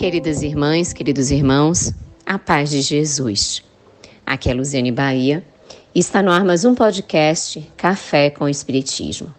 Queridas 0.00 0.42
irmãs, 0.42 0.94
queridos 0.94 1.30
irmãos, 1.30 1.92
a 2.24 2.38
paz 2.38 2.70
de 2.70 2.80
Jesus. 2.80 3.62
Aqui 4.24 4.48
é 4.48 4.54
Luziane 4.54 4.90
Bahia 4.90 5.44
e 5.94 6.00
está 6.00 6.22
no 6.22 6.30
ar 6.30 6.42
mais 6.42 6.64
um 6.64 6.74
podcast 6.74 7.60
Café 7.76 8.30
com 8.30 8.48
Espiritismo. 8.48 9.34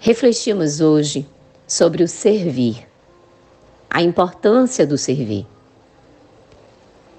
Refletimos 0.00 0.80
hoje 0.80 1.28
sobre 1.68 2.02
o 2.02 2.08
servir, 2.08 2.88
a 3.90 4.00
importância 4.00 4.86
do 4.86 4.96
servir. 4.96 5.46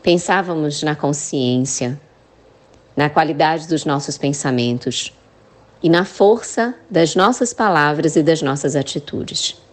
Pensávamos 0.01 0.81
na 0.81 0.95
consciência, 0.95 2.01
na 2.97 3.11
qualidade 3.11 3.67
dos 3.67 3.85
nossos 3.85 4.17
pensamentos 4.17 5.13
e 5.83 5.89
na 5.91 6.03
força 6.03 6.73
das 6.89 7.15
nossas 7.15 7.53
palavras 7.53 8.15
e 8.15 8.23
das 8.23 8.41
nossas 8.41 8.75
atitudes. 8.75 9.63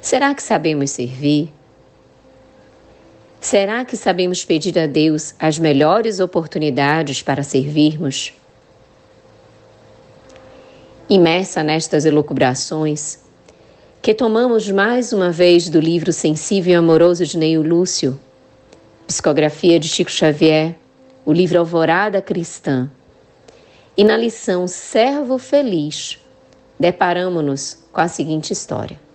Será 0.00 0.34
que 0.34 0.42
sabemos 0.42 0.92
servir? 0.92 1.52
Será 3.38 3.84
que 3.84 3.98
sabemos 3.98 4.44
pedir 4.44 4.78
a 4.78 4.86
Deus 4.86 5.34
as 5.38 5.58
melhores 5.58 6.20
oportunidades 6.20 7.20
para 7.20 7.42
servirmos? 7.42 8.32
Imersa 11.08 11.62
nestas 11.62 12.06
elucubrações, 12.06 13.18
que 14.00 14.14
tomamos 14.14 14.70
mais 14.70 15.12
uma 15.12 15.30
vez 15.30 15.68
do 15.68 15.78
livro 15.78 16.14
Sensível 16.14 16.72
e 16.72 16.76
Amoroso 16.76 17.26
de 17.26 17.36
Neil 17.36 17.62
Lúcio, 17.62 18.18
psicografia 19.06 19.78
de 19.78 19.88
Chico 19.88 20.10
Xavier, 20.10 20.76
o 21.26 21.32
livro 21.32 21.58
Alvorada 21.58 22.22
Cristã, 22.22 22.90
e 23.94 24.02
na 24.02 24.16
lição 24.16 24.66
Servo 24.66 25.36
Feliz, 25.36 26.18
deparamos-nos 26.78 27.84
com 27.92 28.00
a 28.00 28.08
seguinte 28.08 28.52
história. 28.52 29.09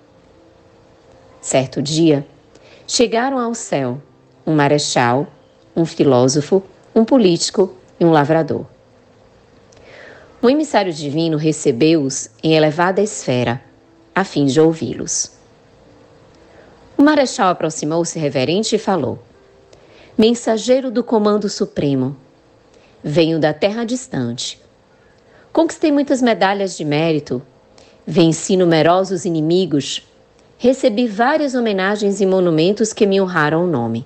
Certo 1.45 1.79
dia, 1.79 2.25
chegaram 2.87 3.37
ao 3.37 3.53
céu 3.53 4.01
um 4.47 4.55
marechal, 4.55 5.27
um 5.75 5.85
filósofo, 5.85 6.63
um 6.95 7.05
político 7.05 7.71
e 7.99 8.03
um 8.03 8.09
lavrador. 8.09 8.65
O 10.41 10.49
emissário 10.49 10.91
divino 10.91 11.37
recebeu-os 11.37 12.31
em 12.41 12.55
elevada 12.55 12.99
esfera, 12.99 13.61
a 14.15 14.23
fim 14.23 14.47
de 14.47 14.59
ouvi-los. 14.59 15.33
O 16.97 17.03
marechal 17.03 17.49
aproximou-se 17.49 18.17
reverente 18.17 18.75
e 18.75 18.79
falou: 18.79 19.19
Mensageiro 20.17 20.89
do 20.89 21.03
Comando 21.03 21.47
Supremo, 21.47 22.17
venho 23.03 23.39
da 23.39 23.53
terra 23.53 23.85
distante. 23.85 24.59
Conquistei 25.53 25.91
muitas 25.91 26.23
medalhas 26.23 26.75
de 26.75 26.83
mérito, 26.83 27.39
venci 28.03 28.57
numerosos 28.57 29.25
inimigos 29.25 30.01
recebi 30.65 31.05
várias 31.07 31.53
homenagens 31.53 32.19
e 32.21 32.25
monumentos 32.25 32.91
que 32.91 33.05
me 33.05 33.21
honraram 33.21 33.63
o 33.63 33.67
nome. 33.67 34.03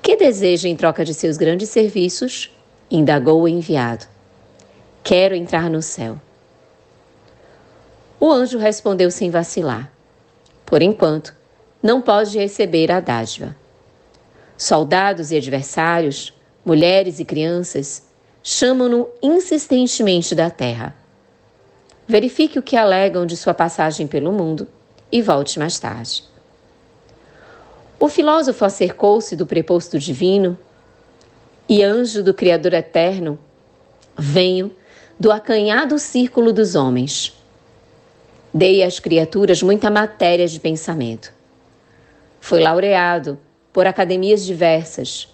Que 0.00 0.16
deseja 0.16 0.66
em 0.66 0.74
troca 0.74 1.04
de 1.04 1.12
seus 1.12 1.36
grandes 1.36 1.68
serviços? 1.68 2.50
indagou 2.90 3.42
o 3.42 3.48
enviado. 3.48 4.06
Quero 5.02 5.34
entrar 5.34 5.68
no 5.68 5.82
céu. 5.82 6.18
O 8.18 8.32
anjo 8.32 8.56
respondeu 8.56 9.10
sem 9.10 9.28
vacilar. 9.28 9.92
Por 10.64 10.80
enquanto, 10.80 11.36
não 11.82 12.00
pode 12.00 12.38
receber 12.38 12.90
a 12.90 13.00
dádiva. 13.00 13.54
Soldados 14.56 15.30
e 15.30 15.36
adversários, 15.36 16.32
mulheres 16.64 17.20
e 17.20 17.24
crianças, 17.26 18.04
chamam-no 18.42 19.10
insistentemente 19.22 20.34
da 20.34 20.48
terra. 20.48 21.03
Verifique 22.06 22.58
o 22.58 22.62
que 22.62 22.76
alegam 22.76 23.24
de 23.24 23.36
sua 23.36 23.54
passagem 23.54 24.06
pelo 24.06 24.32
mundo 24.32 24.68
e 25.10 25.22
volte 25.22 25.58
mais 25.58 25.78
tarde. 25.78 26.24
O 27.98 28.08
filósofo 28.08 28.64
acercou-se 28.64 29.34
do 29.34 29.46
preposto 29.46 29.98
divino 29.98 30.58
e 31.68 31.82
anjo 31.82 32.22
do 32.22 32.34
Criador 32.34 32.74
eterno, 32.74 33.38
venho 34.16 34.70
do 35.18 35.32
acanhado 35.32 35.98
círculo 35.98 36.52
dos 36.52 36.74
homens. 36.74 37.32
Dei 38.52 38.82
às 38.82 39.00
criaturas 39.00 39.62
muita 39.62 39.90
matéria 39.90 40.46
de 40.46 40.60
pensamento. 40.60 41.32
Foi 42.40 42.60
laureado 42.60 43.38
por 43.72 43.86
academias 43.86 44.44
diversas. 44.44 45.28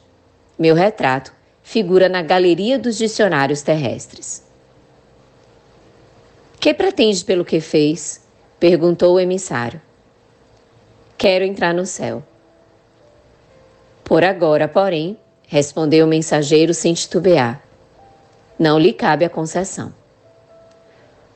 Meu 0.58 0.74
retrato 0.74 1.32
figura 1.62 2.08
na 2.08 2.22
galeria 2.22 2.78
dos 2.78 2.96
dicionários 2.96 3.62
terrestres. 3.62 4.49
Que 6.60 6.74
pretende 6.74 7.24
pelo 7.24 7.42
que 7.42 7.58
fez? 7.58 8.20
perguntou 8.58 9.14
o 9.14 9.20
emissário. 9.20 9.80
Quero 11.16 11.42
entrar 11.42 11.72
no 11.72 11.86
céu. 11.86 12.22
Por 14.04 14.22
agora, 14.22 14.68
porém, 14.68 15.16
respondeu 15.48 16.04
o 16.04 16.08
mensageiro 16.08 16.74
sem 16.74 16.92
titubear. 16.92 17.62
Não 18.58 18.78
lhe 18.78 18.92
cabe 18.92 19.24
a 19.24 19.30
concessão. 19.30 19.94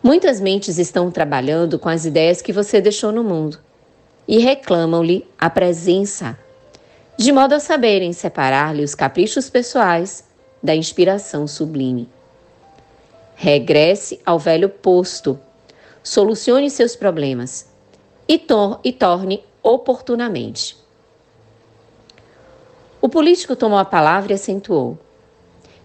Muitas 0.02 0.42
mentes 0.42 0.76
estão 0.76 1.10
trabalhando 1.10 1.78
com 1.78 1.88
as 1.88 2.04
ideias 2.04 2.42
que 2.42 2.52
você 2.52 2.78
deixou 2.78 3.10
no 3.10 3.24
mundo 3.24 3.58
e 4.28 4.36
reclamam-lhe 4.36 5.26
a 5.38 5.48
presença, 5.48 6.38
de 7.16 7.32
modo 7.32 7.54
a 7.54 7.60
saberem 7.60 8.12
separar-lhe 8.12 8.84
os 8.84 8.94
caprichos 8.94 9.48
pessoais 9.48 10.22
da 10.62 10.76
inspiração 10.76 11.46
sublime. 11.46 12.10
Regresse 13.34 14.20
ao 14.24 14.38
velho 14.38 14.68
posto, 14.68 15.38
solucione 16.02 16.70
seus 16.70 16.94
problemas 16.96 17.66
e, 18.28 18.38
tor 18.38 18.80
e 18.84 18.92
torne 18.92 19.42
oportunamente. 19.62 20.76
O 23.00 23.08
político 23.08 23.54
tomou 23.54 23.78
a 23.78 23.84
palavra 23.84 24.32
e 24.32 24.34
acentuou: 24.34 24.98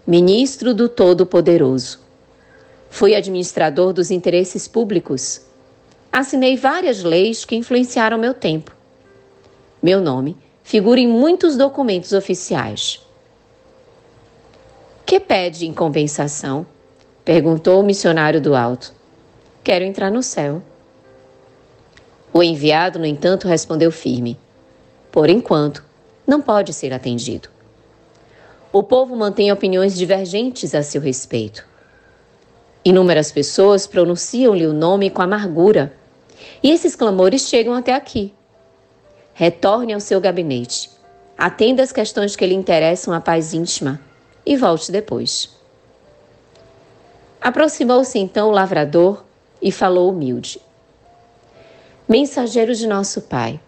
Ministro 0.06 0.72
do 0.72 0.88
Todo-Poderoso. 0.88 2.00
Fui 2.88 3.14
administrador 3.14 3.92
dos 3.92 4.10
interesses 4.10 4.66
públicos. 4.66 5.42
Assinei 6.10 6.56
várias 6.56 7.02
leis 7.02 7.44
que 7.44 7.54
influenciaram 7.54 8.18
meu 8.18 8.34
tempo. 8.34 8.74
Meu 9.82 10.00
nome 10.00 10.36
figura 10.70 11.00
em 11.00 11.08
muitos 11.08 11.56
documentos 11.56 12.12
oficiais. 12.12 13.00
Que 15.04 15.18
pede 15.18 15.66
em 15.66 15.74
compensação? 15.74 16.64
Perguntou 17.32 17.78
o 17.78 17.84
missionário 17.84 18.40
do 18.40 18.56
alto. 18.56 18.92
Quero 19.62 19.84
entrar 19.84 20.10
no 20.10 20.20
céu. 20.20 20.60
O 22.32 22.42
enviado, 22.42 22.98
no 22.98 23.06
entanto, 23.06 23.46
respondeu 23.46 23.92
firme: 23.92 24.36
Por 25.12 25.30
enquanto, 25.30 25.84
não 26.26 26.42
pode 26.42 26.72
ser 26.72 26.92
atendido. 26.92 27.48
O 28.72 28.82
povo 28.82 29.14
mantém 29.14 29.52
opiniões 29.52 29.96
divergentes 29.96 30.74
a 30.74 30.82
seu 30.82 31.00
respeito. 31.00 31.64
Inúmeras 32.84 33.30
pessoas 33.30 33.86
pronunciam-lhe 33.86 34.66
o 34.66 34.72
nome 34.72 35.08
com 35.08 35.22
amargura, 35.22 35.92
e 36.60 36.72
esses 36.72 36.96
clamores 36.96 37.42
chegam 37.42 37.74
até 37.74 37.94
aqui. 37.94 38.34
Retorne 39.32 39.92
ao 39.92 40.00
seu 40.00 40.20
gabinete, 40.20 40.90
atenda 41.38 41.80
as 41.80 41.92
questões 41.92 42.34
que 42.34 42.44
lhe 42.44 42.56
interessam 42.56 43.14
a 43.14 43.20
paz 43.20 43.54
íntima 43.54 44.00
e 44.44 44.56
volte 44.56 44.90
depois. 44.90 45.59
Aproximou-se 47.40 48.18
então 48.18 48.48
o 48.48 48.52
lavrador 48.52 49.24
e 49.62 49.72
falou 49.72 50.10
humilde: 50.10 50.60
Mensageiro 52.06 52.74
de 52.74 52.86
nosso 52.86 53.22
Pai, 53.22 53.58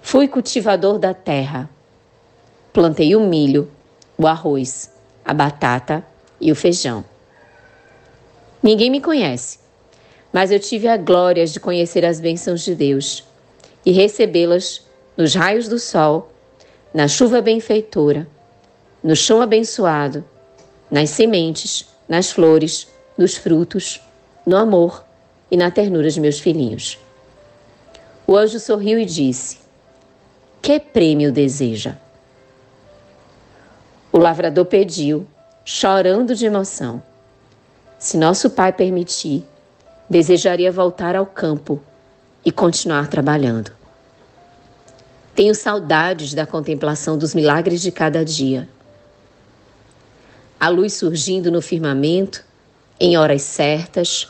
fui 0.00 0.26
cultivador 0.26 0.98
da 0.98 1.12
terra. 1.12 1.68
Plantei 2.72 3.14
o 3.14 3.20
milho, 3.20 3.70
o 4.16 4.26
arroz, 4.26 4.90
a 5.22 5.34
batata 5.34 6.02
e 6.40 6.50
o 6.50 6.56
feijão. 6.56 7.04
Ninguém 8.62 8.88
me 8.88 9.02
conhece, 9.02 9.58
mas 10.32 10.50
eu 10.50 10.58
tive 10.58 10.88
a 10.88 10.96
glória 10.96 11.44
de 11.44 11.60
conhecer 11.60 12.06
as 12.06 12.20
bênçãos 12.20 12.62
de 12.62 12.74
Deus 12.74 13.22
e 13.84 13.92
recebê-las 13.92 14.86
nos 15.14 15.34
raios 15.34 15.68
do 15.68 15.78
sol, 15.78 16.32
na 16.94 17.06
chuva 17.06 17.42
benfeitora, 17.42 18.26
no 19.04 19.14
chão 19.14 19.42
abençoado, 19.42 20.24
nas 20.90 21.10
sementes 21.10 21.91
nas 22.08 22.30
flores, 22.30 22.88
nos 23.16 23.36
frutos, 23.36 24.00
no 24.46 24.56
amor 24.56 25.04
e 25.50 25.56
na 25.56 25.70
ternura 25.70 26.10
de 26.10 26.20
meus 26.20 26.38
filhinhos. 26.38 26.98
O 28.26 28.36
anjo 28.36 28.58
sorriu 28.58 28.98
e 28.98 29.04
disse: 29.04 29.58
Que 30.60 30.78
prêmio 30.80 31.32
deseja? 31.32 31.96
O 34.12 34.18
lavrador 34.18 34.66
pediu, 34.66 35.26
chorando 35.64 36.34
de 36.34 36.46
emoção: 36.46 37.02
Se 37.98 38.16
nosso 38.16 38.50
pai 38.50 38.72
permitir, 38.72 39.44
desejaria 40.08 40.70
voltar 40.70 41.16
ao 41.16 41.26
campo 41.26 41.80
e 42.44 42.50
continuar 42.52 43.08
trabalhando. 43.08 43.72
Tenho 45.34 45.54
saudades 45.54 46.34
da 46.34 46.44
contemplação 46.44 47.16
dos 47.16 47.34
milagres 47.34 47.80
de 47.80 47.90
cada 47.90 48.22
dia 48.22 48.68
a 50.62 50.68
luz 50.68 50.92
surgindo 50.92 51.50
no 51.50 51.60
firmamento 51.60 52.44
em 53.00 53.16
horas 53.16 53.42
certas, 53.42 54.28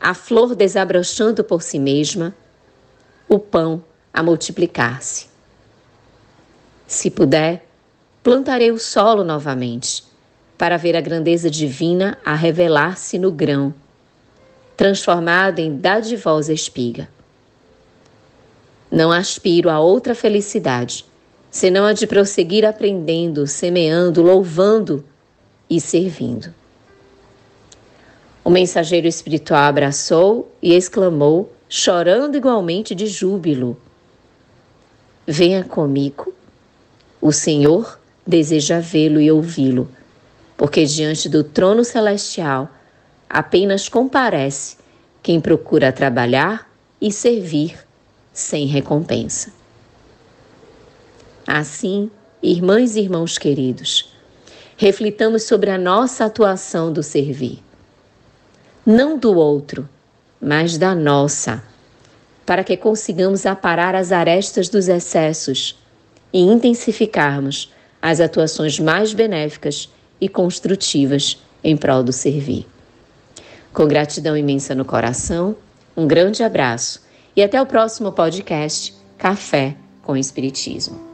a 0.00 0.12
flor 0.12 0.56
desabrochando 0.56 1.44
por 1.44 1.62
si 1.62 1.78
mesma, 1.78 2.34
o 3.28 3.38
pão 3.38 3.84
a 4.12 4.24
multiplicar-se. 4.24 5.28
Se 6.84 7.12
puder, 7.12 7.64
plantarei 8.24 8.72
o 8.72 8.78
solo 8.80 9.22
novamente, 9.22 10.02
para 10.58 10.76
ver 10.76 10.96
a 10.96 11.00
grandeza 11.00 11.48
divina 11.48 12.18
a 12.24 12.34
revelar-se 12.34 13.16
no 13.16 13.30
grão, 13.30 13.72
transformado 14.76 15.60
em 15.60 15.76
dadivosa 15.76 16.52
espiga. 16.52 17.08
Não 18.90 19.12
aspiro 19.12 19.70
a 19.70 19.78
outra 19.78 20.12
felicidade, 20.12 21.06
senão 21.54 21.86
a 21.86 21.92
de 21.92 22.04
prosseguir 22.04 22.64
aprendendo, 22.64 23.46
semeando, 23.46 24.20
louvando 24.22 25.04
e 25.70 25.80
servindo. 25.80 26.52
O 28.42 28.50
mensageiro 28.50 29.06
espiritual 29.06 29.62
abraçou 29.62 30.52
e 30.60 30.74
exclamou, 30.74 31.52
chorando 31.68 32.36
igualmente 32.36 32.92
de 32.92 33.06
júbilo: 33.06 33.80
Venha 35.24 35.62
comigo. 35.62 36.34
O 37.20 37.30
Senhor 37.30 38.00
deseja 38.26 38.80
vê-lo 38.80 39.20
e 39.20 39.30
ouvi-lo, 39.30 39.88
porque 40.56 40.84
diante 40.84 41.28
do 41.28 41.44
trono 41.44 41.84
celestial 41.84 42.68
apenas 43.30 43.88
comparece 43.88 44.76
quem 45.22 45.40
procura 45.40 45.92
trabalhar 45.92 46.68
e 47.00 47.12
servir 47.12 47.78
sem 48.32 48.66
recompensa. 48.66 49.63
Assim, 51.56 52.10
irmãs 52.42 52.96
e 52.96 53.00
irmãos 53.02 53.38
queridos, 53.38 54.12
reflitamos 54.76 55.44
sobre 55.44 55.70
a 55.70 55.78
nossa 55.78 56.24
atuação 56.24 56.92
do 56.92 57.00
servir. 57.00 57.62
Não 58.84 59.16
do 59.16 59.32
outro, 59.32 59.88
mas 60.40 60.76
da 60.76 60.96
nossa, 60.96 61.62
para 62.44 62.64
que 62.64 62.76
consigamos 62.76 63.46
aparar 63.46 63.94
as 63.94 64.10
arestas 64.10 64.68
dos 64.68 64.88
excessos 64.88 65.78
e 66.32 66.40
intensificarmos 66.40 67.72
as 68.02 68.18
atuações 68.18 68.80
mais 68.80 69.14
benéficas 69.14 69.88
e 70.20 70.28
construtivas 70.28 71.40
em 71.62 71.76
prol 71.76 72.02
do 72.02 72.12
servir. 72.12 72.66
Com 73.72 73.86
gratidão 73.86 74.36
imensa 74.36 74.74
no 74.74 74.84
coração, 74.84 75.54
um 75.96 76.08
grande 76.08 76.42
abraço 76.42 77.00
e 77.36 77.44
até 77.44 77.62
o 77.62 77.66
próximo 77.66 78.10
podcast 78.10 78.92
Café 79.16 79.76
com 80.02 80.16
Espiritismo. 80.16 81.13